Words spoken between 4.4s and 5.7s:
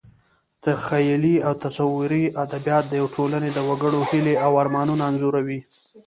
او ارمانونه انځوروي.